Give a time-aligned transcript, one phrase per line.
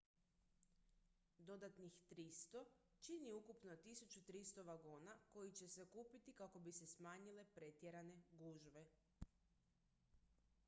[1.49, 2.61] dodatnih 300
[3.07, 8.85] čini ukupno 1300 vagona koji će se kupiti kako bi se smanjile pretjerane gužve